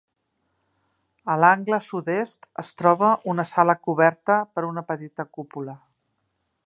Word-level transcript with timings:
A 1.33 1.35
l'angle 1.43 1.79
sud-est 1.87 2.49
es 2.63 2.71
troba 2.83 3.11
una 3.35 3.45
sala 3.53 3.77
coberta 3.89 4.39
per 4.57 4.65
una 4.71 4.85
petita 4.93 5.27
cúpula. 5.39 5.77